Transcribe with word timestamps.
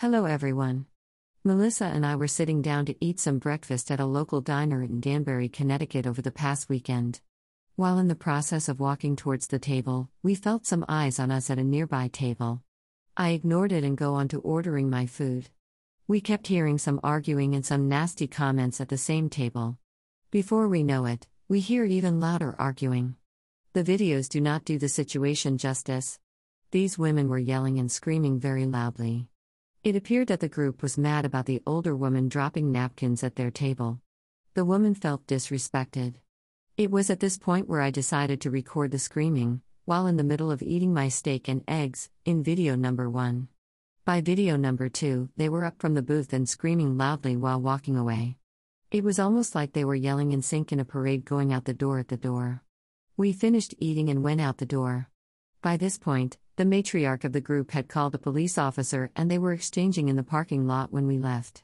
Hello, 0.00 0.26
everyone. 0.26 0.86
Melissa 1.42 1.86
and 1.86 2.06
I 2.06 2.14
were 2.14 2.28
sitting 2.28 2.62
down 2.62 2.86
to 2.86 2.94
eat 3.04 3.18
some 3.18 3.40
breakfast 3.40 3.90
at 3.90 3.98
a 3.98 4.06
local 4.06 4.40
diner 4.40 4.80
in 4.80 5.00
Danbury, 5.00 5.48
Connecticut 5.48 6.06
over 6.06 6.22
the 6.22 6.30
past 6.30 6.68
weekend. 6.68 7.20
While 7.74 7.98
in 7.98 8.06
the 8.06 8.14
process 8.14 8.68
of 8.68 8.78
walking 8.78 9.16
towards 9.16 9.48
the 9.48 9.58
table, 9.58 10.08
we 10.22 10.36
felt 10.36 10.66
some 10.66 10.84
eyes 10.88 11.18
on 11.18 11.32
us 11.32 11.50
at 11.50 11.58
a 11.58 11.64
nearby 11.64 12.06
table. 12.12 12.62
I 13.16 13.30
ignored 13.30 13.72
it 13.72 13.82
and 13.82 13.98
go 13.98 14.14
on 14.14 14.28
to 14.28 14.38
ordering 14.38 14.88
my 14.88 15.06
food. 15.06 15.50
We 16.06 16.20
kept 16.20 16.46
hearing 16.46 16.78
some 16.78 17.00
arguing 17.02 17.56
and 17.56 17.66
some 17.66 17.88
nasty 17.88 18.28
comments 18.28 18.80
at 18.80 18.90
the 18.90 18.96
same 18.96 19.28
table. 19.28 19.78
Before 20.30 20.68
we 20.68 20.84
know 20.84 21.06
it, 21.06 21.26
we 21.48 21.58
hear 21.58 21.84
even 21.84 22.20
louder 22.20 22.54
arguing. 22.56 23.16
The 23.72 23.82
videos 23.82 24.28
do 24.28 24.40
not 24.40 24.64
do 24.64 24.78
the 24.78 24.88
situation 24.88 25.58
justice. 25.58 26.20
These 26.70 26.98
women 26.98 27.28
were 27.28 27.36
yelling 27.36 27.80
and 27.80 27.90
screaming 27.90 28.38
very 28.38 28.64
loudly. 28.64 29.26
It 29.84 29.94
appeared 29.94 30.28
that 30.28 30.40
the 30.40 30.48
group 30.48 30.82
was 30.82 30.98
mad 30.98 31.24
about 31.24 31.46
the 31.46 31.62
older 31.64 31.94
woman 31.94 32.28
dropping 32.28 32.72
napkins 32.72 33.22
at 33.22 33.36
their 33.36 33.50
table. 33.50 34.00
The 34.54 34.64
woman 34.64 34.94
felt 34.94 35.26
disrespected. 35.26 36.14
It 36.76 36.90
was 36.90 37.10
at 37.10 37.20
this 37.20 37.38
point 37.38 37.68
where 37.68 37.80
I 37.80 37.90
decided 37.90 38.40
to 38.40 38.50
record 38.50 38.90
the 38.90 38.98
screaming, 38.98 39.62
while 39.84 40.06
in 40.06 40.16
the 40.16 40.24
middle 40.24 40.50
of 40.50 40.62
eating 40.62 40.92
my 40.92 41.08
steak 41.08 41.48
and 41.48 41.62
eggs, 41.68 42.10
in 42.24 42.42
video 42.42 42.74
number 42.74 43.08
one. 43.08 43.48
By 44.04 44.20
video 44.20 44.56
number 44.56 44.88
two, 44.88 45.28
they 45.36 45.48
were 45.48 45.64
up 45.64 45.80
from 45.80 45.94
the 45.94 46.02
booth 46.02 46.32
and 46.32 46.48
screaming 46.48 46.98
loudly 46.98 47.36
while 47.36 47.60
walking 47.60 47.96
away. 47.96 48.36
It 48.90 49.04
was 49.04 49.18
almost 49.18 49.54
like 49.54 49.74
they 49.74 49.84
were 49.84 49.94
yelling 49.94 50.32
in 50.32 50.42
sync 50.42 50.72
in 50.72 50.80
a 50.80 50.84
parade 50.84 51.24
going 51.24 51.52
out 51.52 51.66
the 51.66 51.74
door 51.74 51.98
at 51.98 52.08
the 52.08 52.16
door. 52.16 52.62
We 53.16 53.32
finished 53.32 53.74
eating 53.78 54.08
and 54.08 54.24
went 54.24 54.40
out 54.40 54.58
the 54.58 54.66
door. 54.66 55.08
By 55.62 55.76
this 55.76 55.98
point, 55.98 56.36
the 56.58 56.64
matriarch 56.64 57.22
of 57.22 57.32
the 57.32 57.40
group 57.40 57.70
had 57.70 57.86
called 57.86 58.16
a 58.16 58.18
police 58.18 58.58
officer 58.58 59.12
and 59.14 59.30
they 59.30 59.38
were 59.38 59.52
exchanging 59.52 60.08
in 60.08 60.16
the 60.16 60.24
parking 60.24 60.66
lot 60.66 60.92
when 60.92 61.06
we 61.06 61.16
left. 61.16 61.62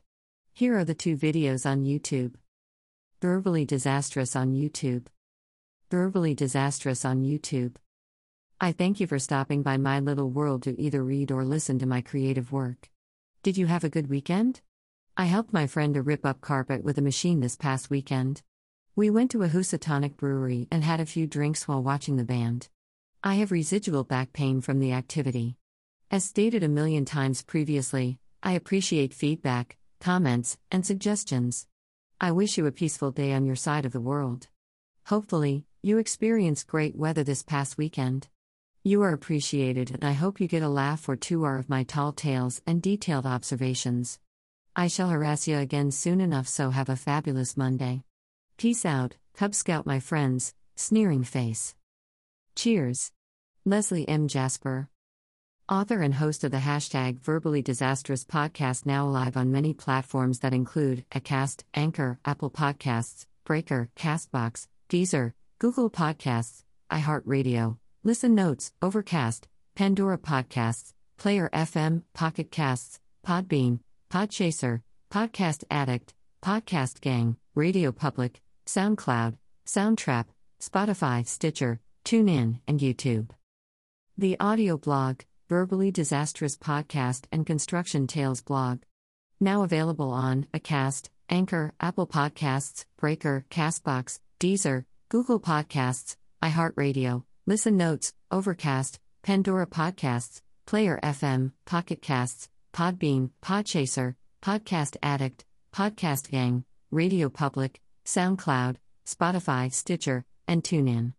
Here 0.53 0.79
are 0.79 0.85
the 0.85 0.95
two 0.95 1.17
videos 1.17 1.69
on 1.69 1.83
YouTube. 1.83 2.35
Verbally 3.21 3.65
disastrous 3.65 4.37
on 4.37 4.55
YouTube. 4.55 5.07
Verbally 5.91 6.33
disastrous 6.33 7.05
on 7.05 7.25
YouTube. 7.25 7.75
I 8.61 8.71
thank 8.71 9.01
you 9.01 9.09
for 9.09 9.19
stopping 9.19 9.65
by 9.65 9.79
my 9.79 9.99
little 9.99 10.31
world 10.31 10.63
to 10.63 10.81
either 10.81 11.03
read 11.03 11.33
or 11.33 11.45
listen 11.45 11.81
to 11.81 11.87
my 11.87 12.01
creative 12.01 12.53
work. 12.53 12.89
Did 13.43 13.59
you 13.59 13.67
have 13.67 13.83
a 13.83 13.91
good 13.91 14.09
weekend? 14.09 14.61
I 15.17 15.25
helped 15.25 15.53
my 15.53 15.67
friend 15.67 15.95
to 15.95 16.03
rip 16.03 16.25
up 16.25 16.41
carpet 16.41 16.85
with 16.85 16.99
a 16.99 17.03
machine 17.03 17.41
this 17.41 17.57
past 17.57 17.91
weekend. 17.91 18.43
We 18.95 19.11
went 19.11 19.33
to 19.33 19.43
a 19.43 19.49
Housatonic 19.49 20.17
brewery 20.17 20.69
and 20.71 20.85
had 20.85 21.01
a 21.01 21.07
few 21.07 21.27
drinks 21.27 21.67
while 21.67 21.83
watching 21.83 22.15
the 22.15 22.23
band. 22.23 22.69
I 23.27 23.37
have 23.37 23.53
residual 23.53 24.05
back 24.05 24.35
pain 24.35 24.61
from 24.61 24.81
the 24.81 24.93
activity. 24.93 25.57
As 26.11 26.25
stated 26.25 26.63
a 26.63 26.69
million 26.69 27.07
times 27.07 27.43
previously, 27.43 28.19
I 28.43 28.53
appreciate 28.53 29.15
feedback, 29.15 29.79
comments, 29.99 30.59
and 30.71 30.85
suggestions. 30.85 31.67
I 32.21 32.33
wish 32.33 32.59
you 32.59 32.67
a 32.67 32.71
peaceful 32.71 33.13
day 33.13 33.33
on 33.33 33.47
your 33.47 33.57
side 33.57 33.87
of 33.87 33.93
the 33.93 34.01
world. 34.01 34.49
Hopefully, 35.07 35.65
you 35.83 35.97
experienced 35.97 36.67
great 36.67 36.97
weather 36.97 37.25
this 37.25 37.43
past 37.43 37.79
weekend. 37.79 38.29
You 38.83 39.01
are 39.01 39.15
appreciated, 39.15 39.91
and 39.93 40.05
I 40.05 40.13
hope 40.13 40.39
you 40.39 40.47
get 40.47 40.63
a 40.63 40.69
laugh 40.69 41.09
or 41.09 41.17
two 41.17 41.47
out 41.47 41.61
of 41.61 41.71
my 41.71 41.83
tall 41.83 42.13
tales 42.13 42.61
and 42.67 42.83
detailed 42.83 43.25
observations. 43.25 44.19
I 44.77 44.89
shall 44.89 45.09
harass 45.09 45.49
you 45.49 45.57
again 45.57 45.93
soon 45.93 46.21
enough, 46.21 46.47
so 46.47 46.69
have 46.69 46.91
a 46.91 46.95
fabulous 46.95 47.57
Monday. 47.57 48.05
Peace 48.59 48.85
out, 48.85 49.17
Cub 49.33 49.55
Scout, 49.55 49.87
my 49.87 49.99
friends, 49.99 50.53
sneering 50.77 51.25
face. 51.25 51.75
Cheers. 52.57 53.11
Leslie 53.65 54.09
M. 54.09 54.29
Jasper. 54.29 54.89
Author 55.69 56.03
and 56.03 56.15
host 56.15 56.45
of 56.45 56.51
the 56.51 56.59
hashtag 56.59 57.19
Verbally 57.21 57.63
Disastrous 57.63 58.25
podcast, 58.25 58.87
now 58.87 59.07
live 59.07 59.37
on 59.37 59.51
many 59.51 59.73
platforms 59.73 60.41
that 60.41 60.53
include 60.53 61.05
Acast, 61.11 61.65
Anchor, 61.75 62.19
Apple 62.25 62.51
Podcasts, 62.51 63.27
Breaker, 63.45 63.91
Castbox, 63.97 64.69
Deezer, 64.89 65.33
Google 65.59 65.91
Podcasts, 65.91 66.65
iHeartRadio, 66.91 67.79
Listen 68.03 68.35
Notes, 68.35 68.73
Overcast, 68.83 69.49
Pandora 69.75 70.19
Podcasts, 70.19 70.93
Player 71.19 71.51
FM, 71.53 72.03
Pocket 72.13 72.51
Casts, 72.51 73.01
Podbean, 73.27 73.81
Podchaser, 74.11 74.83
Podcast 75.11 75.65
Addict, 75.71 76.15
Podcast 76.43 77.01
Gang, 77.01 77.37
Radio 77.55 77.91
Public, 77.91 78.43
SoundCloud, 78.67 79.39
Soundtrap, 79.67 80.27
Spotify, 80.61 81.27
Stitcher, 81.27 81.81
TuneIn, 82.05 82.61
and 82.69 82.81
YouTube. 82.81 83.31
The 84.17 84.37
audio 84.39 84.77
blog, 84.77 85.21
Verbally 85.49 85.91
Disastrous 85.91 86.57
Podcast 86.57 87.25
and 87.33 87.47
Construction 87.47 88.07
Tales 88.07 88.43
blog. 88.43 88.83
Now 89.41 89.63
available 89.63 90.11
on 90.11 90.47
Acast, 90.55 91.09
Anchor, 91.29 91.73
Apple 91.81 92.07
Podcasts, 92.07 92.85
Breaker, 92.99 93.45
Castbox, 93.51 94.21
Deezer, 94.39 94.85
Google 95.09 95.41
Podcasts, 95.41 96.17
iHeartRadio, 96.43 97.25
Listen 97.47 97.77
Notes, 97.77 98.13
Overcast, 98.31 99.01
Pandora 99.23 99.67
Podcasts, 99.67 100.43
Player 100.67 101.01
FM, 101.03 101.53
Pocket 101.65 102.03
Casts, 102.03 102.49
Podbean, 102.73 103.31
Podchaser, 103.43 104.15
Podcast 104.43 104.97
Addict, 105.03 105.45
Podcast 105.73 106.31
Gang, 106.31 106.65
Radio 106.91 107.29
Public, 107.29 107.81
SoundCloud, 108.05 108.77
Spotify, 109.07 109.73
Stitcher, 109.73 110.25
and 110.47 110.63
TuneIn. 110.63 111.15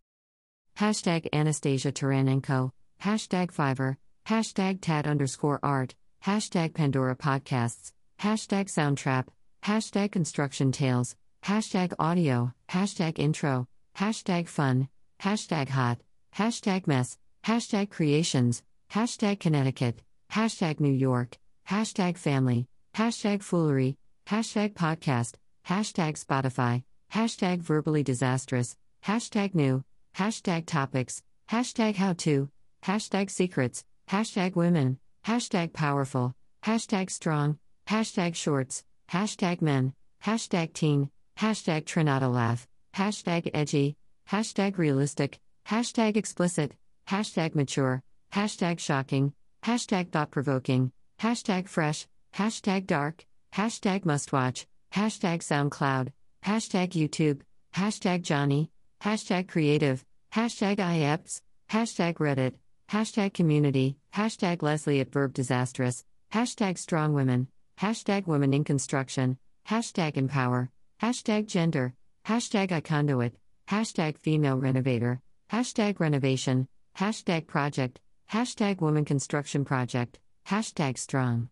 Hashtag 0.77 1.29
Anastasia 1.31 1.89
Taranenko, 1.89 2.71
hashtag 3.01 3.53
Fiverr, 3.53 3.95
hashtag 4.25 4.79
Tad 4.81 5.07
underscore 5.07 5.59
art, 5.63 5.95
hashtag 6.25 6.73
Pandora 6.73 7.15
Podcasts, 7.15 7.93
hashtag 8.19 8.67
Soundtrap, 8.69 9.27
hashtag 9.63 10.11
Construction 10.11 10.73
Tales, 10.73 11.15
hashtag 11.45 11.93
Audio, 11.97 12.51
hashtag 12.67 13.17
Intro, 13.19 13.69
hashtag 13.95 14.49
Fun, 14.49 14.89
hashtag 15.21 15.69
Hot, 15.69 15.99
hashtag 16.35 16.87
Mess, 16.87 17.17
hashtag 17.45 17.89
Creations, 17.89 18.61
hashtag 18.91 19.39
Connecticut, 19.39 20.01
hashtag 20.29 20.81
New 20.81 20.91
York, 20.91 21.37
hashtag 21.69 22.17
Family, 22.17 22.67
hashtag 22.93 23.41
Foolery, 23.41 23.95
hashtag 24.27 24.73
Podcast, 24.73 25.35
hashtag 25.65 26.21
Spotify, 26.21 26.83
hashtag 27.13 27.59
Verbally 27.59 28.03
Disastrous, 28.03 28.75
hashtag 29.05 29.55
New, 29.55 29.85
hashtag 30.17 30.65
topics, 30.65 31.21
hashtag 31.49 31.95
how 31.95 32.13
to, 32.13 32.49
hashtag 32.83 33.29
secrets, 33.29 33.83
hashtag 34.09 34.55
women, 34.55 34.97
hashtag 35.25 35.73
powerful, 35.73 36.33
hashtag 36.63 37.09
strong, 37.09 37.57
hashtag 37.87 38.35
shorts, 38.35 38.83
hashtag 39.09 39.61
men, 39.61 39.93
hashtag 40.23 40.73
teen, 40.73 41.09
hashtag 41.37 41.83
Trinata 41.83 42.31
laugh, 42.31 42.67
hashtag 42.95 43.49
edgy, 43.53 43.95
hashtag 44.29 44.77
realistic, 44.77 45.39
hashtag 45.67 46.15
explicit, 46.15 46.71
hashtag 47.07 47.53
mature, 47.53 48.01
hashtag 48.31 48.79
shocking, 48.79 49.33
hashtag 49.63 50.11
thought 50.11 50.31
provoking, 50.31 50.91
hashtag 51.19 51.67
fresh, 51.67 52.07
hashtag 52.33 52.87
dark, 52.87 53.25
hashtag 53.53 54.05
must 54.05 54.31
watch, 54.31 54.65
hashtag 54.93 55.39
SoundCloud, 55.39 56.13
hashtag 56.45 56.91
YouTube, 56.91 57.41
hashtag 57.75 58.21
Johnny, 58.21 58.69
hashtag 59.01 59.47
creative, 59.47 60.03
hashtag 60.33 60.77
IEPS, 60.77 61.41
hashtag 61.69 62.15
Reddit, 62.15 62.53
hashtag 62.89 63.33
community, 63.33 63.97
hashtag 64.13 64.61
Leslie 64.61 64.99
at 64.99 65.11
Verb 65.11 65.33
Disastrous, 65.33 66.03
hashtag 66.31 66.77
strong 66.77 67.13
women, 67.13 67.47
hashtag 67.79 68.27
women 68.27 68.53
in 68.53 68.63
construction, 68.63 69.37
hashtag 69.67 70.17
empower, 70.17 70.69
hashtag 71.01 71.47
gender, 71.47 71.93
hashtag 72.25 72.69
iConduit, 72.69 73.33
hashtag 73.67 74.17
female 74.17 74.57
renovator, 74.57 75.21
hashtag 75.51 75.99
renovation, 75.99 76.67
hashtag 76.97 77.47
project, 77.47 77.99
hashtag 78.31 78.81
woman 78.81 79.05
construction 79.05 79.65
project, 79.65 80.19
hashtag 80.47 80.97
strong, 80.97 81.49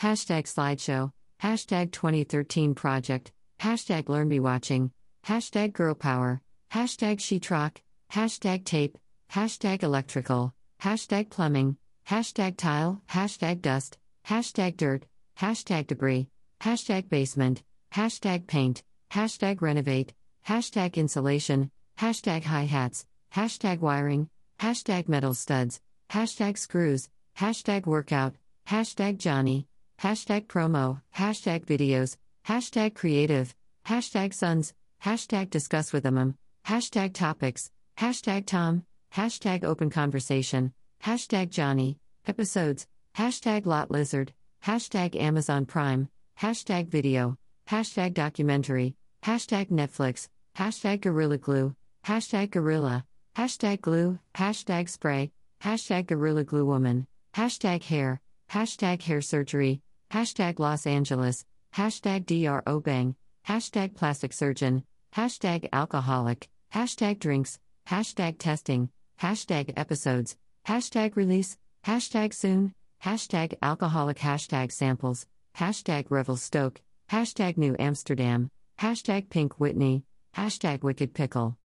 hashtag 0.00 0.44
slideshow, 0.44 1.10
hashtag 1.42 1.92
2013 1.92 2.74
project, 2.74 3.32
hashtag 3.60 4.08
learn 4.08 4.28
be 4.28 4.40
watching, 4.40 4.90
hashtag 5.26 5.72
girl 5.72 5.94
power, 5.94 6.40
hashtag 6.72 7.18
sheetrock, 7.18 7.76
hashtag 8.12 8.64
tape, 8.64 8.98
hashtag 9.32 9.82
electrical, 9.82 10.52
hashtag 10.82 11.30
plumbing, 11.30 11.76
hashtag 12.08 12.56
tile, 12.56 13.00
hashtag 13.08 13.62
dust, 13.62 13.96
hashtag 14.26 14.76
dirt, 14.76 15.04
hashtag 15.38 15.86
debris, 15.86 16.28
hashtag 16.60 17.08
basement, 17.08 17.62
hashtag 17.92 18.46
paint, 18.46 18.82
hashtag 19.10 19.62
renovate, 19.62 20.12
hashtag 20.46 20.94
insulation, 20.94 21.70
hashtag 21.98 22.44
hi 22.44 22.64
hats, 22.64 23.06
hashtag 23.34 23.78
wiring, 23.78 24.28
hashtag 24.60 25.08
metal 25.08 25.34
studs, 25.34 25.80
hashtag 26.10 26.58
screws, 26.58 27.08
hashtag 27.38 27.86
workout, 27.86 28.34
hashtag 28.66 29.16
Johnny, 29.16 29.66
hashtag 30.02 30.46
promo, 30.46 31.00
hashtag 31.16 31.64
videos, 31.64 32.16
hashtag 32.46 32.94
creative, 32.94 33.54
hashtag 33.86 34.34
sons, 34.34 34.74
hashtag 35.02 35.48
discuss 35.48 35.92
with 35.92 36.02
them, 36.02 36.36
hashtag 36.68 37.14
topics, 37.14 37.70
hashtag 37.96 38.44
Tom, 38.44 38.84
hashtag 39.14 39.64
open 39.64 39.88
conversation, 39.88 40.70
hashtag 41.02 41.48
Johnny, 41.48 41.96
episodes, 42.26 42.86
hashtag 43.16 43.64
lot 43.64 43.90
lizard, 43.90 44.34
hashtag 44.62 45.16
Amazon 45.16 45.64
Prime, 45.64 46.10
hashtag 46.38 46.88
video, 46.88 47.38
hashtag 47.70 48.12
documentary, 48.12 48.94
hashtag 49.22 49.70
Netflix, 49.70 50.28
hashtag 50.58 51.00
Gorilla 51.00 51.38
Glue, 51.38 51.74
hashtag 52.04 52.50
Gorilla, 52.50 53.02
hashtag 53.34 53.80
glue, 53.80 54.18
hashtag 54.34 54.90
spray, 54.90 55.32
hashtag 55.62 56.06
Gorilla 56.06 56.44
Glue 56.44 56.66
Woman, 56.66 57.06
hashtag 57.34 57.82
hair, 57.84 58.20
hashtag 58.50 59.00
hair 59.00 59.22
surgery, 59.22 59.80
hashtag 60.10 60.58
Los 60.58 60.86
Angeles, 60.86 61.46
hashtag 61.74 62.26
Dr. 62.26 62.62
Obeng, 62.66 63.14
hashtag 63.46 63.94
plastic 63.94 64.34
surgeon, 64.34 64.84
hashtag 65.16 65.66
alcoholic, 65.72 66.50
hashtag 66.72 67.18
drinks, 67.18 67.58
hashtag 67.88 68.38
testing, 68.38 68.90
hashtag 69.20 69.72
episodes, 69.76 70.36
hashtag 70.66 71.16
release, 71.16 71.56
hashtag 71.86 72.34
soon, 72.34 72.74
hashtag 73.04 73.54
alcoholic, 73.62 74.18
hashtag 74.18 74.70
samples, 74.72 75.26
hashtag 75.56 76.06
Revelstoke, 76.10 76.80
hashtag 77.10 77.56
New 77.56 77.74
Amsterdam, 77.78 78.50
hashtag 78.78 79.30
Pink 79.30 79.58
Whitney, 79.58 80.04
hashtag 80.36 80.82
Wicked 80.82 81.14
Pickle, 81.14 81.56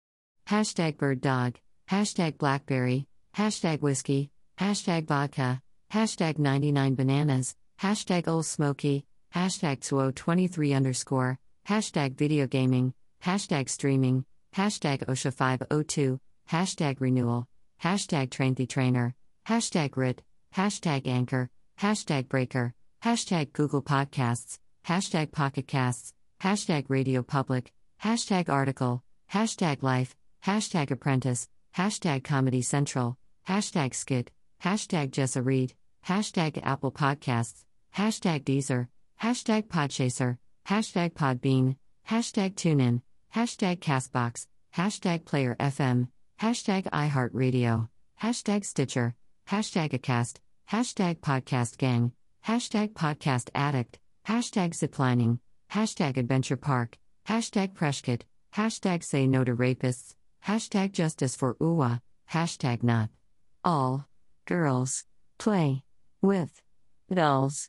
hashtag 0.48 0.98
Bird 0.98 1.20
Dog, 1.20 1.58
hashtag 1.90 2.38
Blackberry, 2.38 3.06
hashtag 3.36 3.80
Whiskey, 3.80 4.30
hashtag 4.58 5.06
Vodka, 5.06 5.60
hashtag 5.92 6.38
99 6.38 6.94
Bananas, 6.94 7.56
hashtag 7.80 8.28
Old 8.28 8.46
Smoky, 8.46 9.04
hashtag 9.34 9.80
Tsuo23 9.80 10.76
underscore, 10.76 11.38
hashtag 11.68 12.16
Video 12.16 12.46
Gaming, 12.46 12.94
hashtag 13.24 13.68
Streaming, 13.68 14.24
hashtag 14.56 15.04
OSHA502, 15.06 16.18
hashtag 16.50 16.96
Renewal, 17.00 17.48
hashtag 17.82 18.30
Train 18.30 18.54
the 18.54 18.66
Trainer, 18.66 19.14
hashtag 19.46 19.96
RIT, 19.96 20.22
hashtag 20.54 21.06
Anchor, 21.06 21.50
hashtag 21.80 22.28
Breaker, 22.28 22.74
hashtag 23.02 23.52
Google 23.52 23.82
Podcasts, 23.82 24.58
hashtag 24.86 25.32
Pocket 25.32 25.66
Casts, 25.66 26.12
hashtag 26.40 26.84
Radio 26.88 27.22
Public, 27.22 27.72
hashtag 28.02 28.48
Article, 28.48 29.02
hashtag 29.32 29.82
Life, 29.82 30.14
hashtag 30.44 30.90
Apprentice, 30.90 31.48
hashtag 31.76 32.22
Comedy 32.22 32.62
Central, 32.62 33.16
hashtag 33.48 33.94
Skit, 33.94 34.30
hashtag 34.62 35.10
Jessa 35.10 35.44
Reed, 35.44 35.74
hashtag 36.06 36.60
Apple 36.62 36.92
Podcasts, 36.92 37.64
hashtag 37.96 38.44
Deezer, 38.44 38.88
hashtag 39.22 39.68
Podchaser, 39.68 40.38
hashtag 40.68 41.14
Podbean, 41.14 41.76
hashtag 42.08 42.54
TuneIn, 42.54 43.00
hashtag 43.34 43.78
Castbox, 43.80 44.46
hashtag 44.76 45.24
Player 45.24 45.56
FM, 45.58 46.08
hashtag 46.40 46.84
iHeartRadio, 46.90 47.88
hashtag 48.22 48.64
Stitcher, 48.64 49.14
hashtag 49.48 49.90
Acast, 49.92 50.36
hashtag 50.70 51.20
Podcast 51.20 51.78
Gang, 51.78 52.12
hashtag 52.46 52.92
Podcast 52.92 53.48
Addict, 53.54 53.98
hashtag 54.26 54.70
Ziplining, 54.70 55.38
hashtag 55.72 56.16
Adventure 56.16 56.56
Park, 56.56 56.98
hashtag 57.26 57.74
Preshkit, 57.74 58.22
hashtag 58.54 59.02
Say 59.02 59.26
No 59.26 59.44
to 59.44 59.54
Rapists, 59.54 60.14
hashtag 60.46 60.92
Justice 60.92 61.34
for 61.34 61.54
Uwa, 61.56 62.00
hashtag 62.30 62.82
Not 62.82 63.08
All 63.64 64.06
Girls 64.46 65.04
Play 65.38 65.82
with 66.20 66.60
Dolls. 67.12 67.68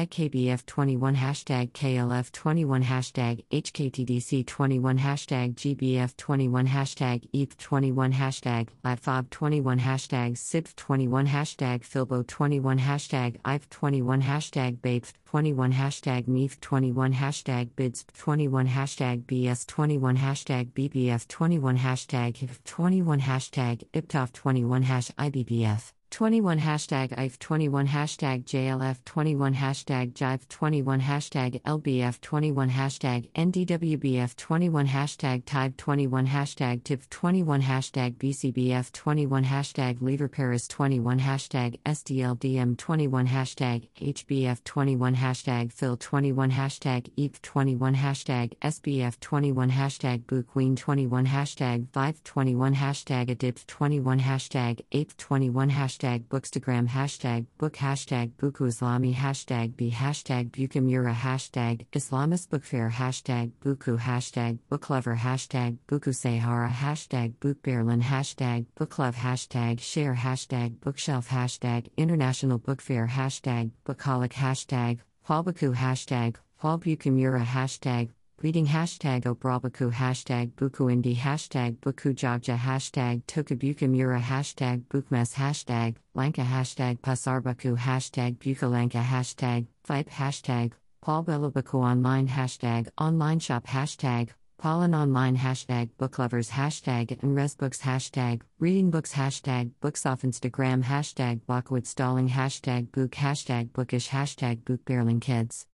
IKBF21 0.01 1.15
hashtag 1.15 1.71
KLF21 1.73 2.83
hashtag 2.83 3.43
HKTDC21 3.51 4.97
hashtag 4.97 5.53
GBF21 5.53 6.67
hashtag 6.67 7.29
ETH21 7.31 8.11
hashtag 8.13 8.69
LATFOB21 8.83 9.79
hashtag 9.79 10.29
SIP21 10.49 11.27
hashtag 11.27 11.81
Filbo21 11.91 12.79
hashtag 12.79 13.39
IVE21 13.41 14.21
hashtag 14.23 14.77
BAPE21 14.79 15.71
hashtag 15.73 16.27
MEEF21 16.27 17.13
hashtag 17.13 17.69
BIDS21 17.75 18.67
hashtag 18.67 19.23
BS21 19.25 20.17
hashtag 20.17 20.71
BBF21 20.71 21.77
hashtag 21.77 22.31
HIF21 22.41 23.19
hashtag 23.19 23.83
IPTOF21 23.93 24.83
hash 24.83 25.11
IBBF 25.11 25.91
21 26.11 26.59
hashtag 26.59 27.13
IF 27.17 27.39
21 27.39 27.87
hashtag 27.87 28.43
JLF 28.43 28.97
21 29.05 29.53
hashtag 29.53 30.11
Jive 30.11 30.45
21 30.49 30.99
hashtag 30.99 31.61
LBF 31.61 32.19
21 32.19 32.69
hashtag 32.69 33.29
NDWBF 33.31 34.35
21 34.35 34.87
hashtag 34.87 35.45
Type 35.45 35.77
21 35.77 36.27
hashtag 36.27 36.83
TIP 36.83 37.09
21 37.09 37.61
hashtag 37.61 38.17
BCBF 38.17 38.91
21 38.91 39.45
hashtag 39.45 40.01
Leader 40.01 40.27
Paris 40.27 40.67
21 40.67 41.19
hashtag 41.19 41.79
SDLDM 41.85 42.77
21 42.77 43.27
hashtag 43.27 43.87
HBF 43.95 44.61
21 44.65 45.15
hashtag 45.15 45.71
Phil 45.71 45.95
21 45.95 46.51
hashtag 46.51 47.09
EAP 47.17 47.41
21 47.41 47.95
hashtag 47.95 48.51
SBF 48.61 49.17
21 49.21 49.71
hashtag 49.71 50.27
Boo 50.27 50.43
Queen 50.43 50.75
21 50.75 51.25
hashtag 51.25 51.87
Vive 51.93 52.21
21 52.25 52.75
hashtag 52.75 53.29
ADIP 53.29 53.65
21 53.65 54.19
hashtag 54.19 54.81
APE 54.91 55.17
21 55.17 55.69
hashtag 55.69 56.00
hashtag 56.01 56.23
bookstagram 56.29 56.87
hashtag 56.87 57.45
book 57.59 57.73
hashtag 57.73 58.31
buku 58.37 58.65
islami 58.67 59.13
hashtag 59.13 59.75
b 59.77 59.91
hashtag 59.91 60.49
bukamura 60.49 61.13
hashtag 61.13 61.85
islamist 61.91 62.49
book 62.49 62.63
fair 62.63 62.89
hashtag 62.89 63.51
buku 63.63 63.99
hashtag 63.99 64.57
booklover 64.69 65.15
hashtag 65.17 65.77
buku 65.87 66.11
sahara 66.13 66.69
hashtag 66.69 67.33
bookberlin 67.39 68.01
hashtag 68.01 68.65
booklove 68.75 69.13
hashtag 69.15 69.79
share 69.79 70.15
hashtag 70.15 70.79
bookshelf 70.79 71.29
hashtag 71.29 71.87
international 71.97 72.57
book 72.57 72.81
fair 72.81 73.07
hashtag 73.07 73.69
bookaholic 73.85 74.33
hashtag 74.33 74.99
Hualbuku 75.29 75.75
hashtag 75.75 76.35
Hualbukamura 76.63 77.43
hashtag 77.43 78.09
Reading 78.41 78.65
hashtag 78.65 79.25
Obrabaku 79.25 79.93
hashtag 79.93 80.53
Bukuindi 80.53 81.15
hashtag 81.15 81.77
Bukujagja 81.77 82.57
hashtag 82.57 83.21
Tokabukamura 83.25 84.19
hashtag 84.19 84.81
Bukmes 84.85 85.35
hashtag 85.35 85.97
Lanka 86.15 86.41
hashtag 86.41 86.99
Pasarbaku 87.01 87.77
hashtag 87.77 88.39
Bukalanka 88.39 89.03
hashtag 89.03 89.67
Vipe 89.85 90.09
hashtag 90.09 90.71
Paulbelabaku 91.05 91.75
online 91.75 92.27
hashtag 92.27 92.89
Online 92.97 93.37
shop 93.37 93.67
hashtag 93.67 94.29
Pollen 94.57 94.95
online 94.95 95.37
hashtag 95.37 95.91
Booklovers 95.99 96.49
hashtag 96.49 97.11
and 97.21 97.37
Resbooks 97.37 97.81
hashtag 97.81 98.41
Reading 98.57 98.89
books 98.89 99.13
hashtag 99.13 99.69
Books 99.81 100.03
off 100.07 100.23
Instagram 100.23 100.83
hashtag 100.83 101.41
Blockwood 101.45 101.85
stalling 101.85 102.29
hashtag 102.29 102.91
Book 102.91 103.11
hashtag 103.11 103.69
Bookish 103.69 104.09
hashtag 104.09 104.63
Bookberlin 104.63 105.21
kids 105.21 105.67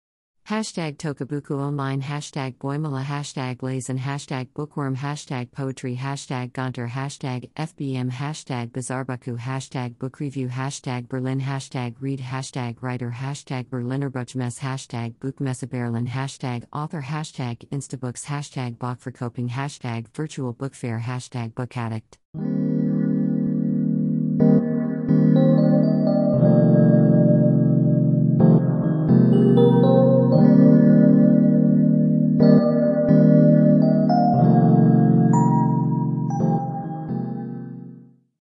Hashtag 0.48 0.98
Tokabuku 0.98 1.60
Online 1.60 2.04
Hashtag 2.04 2.58
Boimala 2.58 3.04
Hashtag 3.04 3.58
Blazon 3.58 3.98
Hashtag 3.98 4.48
Bookworm 4.54 4.96
Hashtag 4.96 5.52
Poetry 5.52 5.96
Hashtag 5.96 6.54
Gonter 6.54 6.88
Hashtag 6.88 7.50
FBM 7.56 8.12
Hashtag 8.12 8.70
Bizarbaku 8.70 9.40
Hashtag 9.40 9.98
Book 9.98 10.20
Review 10.20 10.48
Hashtag 10.48 11.10
Berlin 11.10 11.42
Hashtag 11.42 11.96
Read 12.00 12.20
Hashtag 12.20 12.75
Writer 12.82 13.10
Hashtag 13.10 13.72
Berliner 13.72 14.12
Buchmesse 14.12 14.60
Hashtag 14.60 15.16
Buchmesse 15.16 15.68
Berlin 15.68 16.06
Hashtag 16.06 16.66
Author 16.72 17.02
Hashtag 17.02 17.68
Instabooks 17.70 18.25
Hashtag 18.25 18.78
Bachverkoping 18.78 19.50
Hashtag 19.50 20.06
Virtual 20.16 20.54
Book 20.54 20.75
Fair 20.75 21.00
Hashtag 21.00 21.56
Book 21.56 21.75
Addict 21.75 22.20